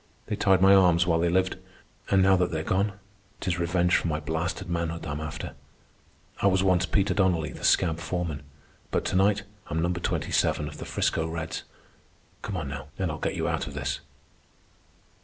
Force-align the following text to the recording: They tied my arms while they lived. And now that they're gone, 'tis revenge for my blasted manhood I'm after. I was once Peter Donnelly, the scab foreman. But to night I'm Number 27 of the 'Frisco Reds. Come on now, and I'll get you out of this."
They 0.25 0.35
tied 0.35 0.63
my 0.63 0.73
arms 0.73 1.05
while 1.05 1.19
they 1.19 1.29
lived. 1.29 1.57
And 2.09 2.23
now 2.23 2.35
that 2.37 2.49
they're 2.49 2.63
gone, 2.63 2.93
'tis 3.39 3.59
revenge 3.59 3.95
for 3.95 4.07
my 4.07 4.19
blasted 4.19 4.67
manhood 4.67 5.05
I'm 5.05 5.19
after. 5.21 5.53
I 6.41 6.47
was 6.47 6.63
once 6.63 6.87
Peter 6.87 7.13
Donnelly, 7.13 7.51
the 7.51 7.63
scab 7.63 7.99
foreman. 7.99 8.41
But 8.89 9.05
to 9.05 9.15
night 9.15 9.43
I'm 9.67 9.79
Number 9.79 9.99
27 9.99 10.67
of 10.67 10.77
the 10.79 10.85
'Frisco 10.85 11.27
Reds. 11.27 11.65
Come 12.41 12.57
on 12.57 12.67
now, 12.67 12.87
and 12.97 13.11
I'll 13.11 13.19
get 13.19 13.35
you 13.35 13.47
out 13.47 13.67
of 13.67 13.75
this." 13.75 13.99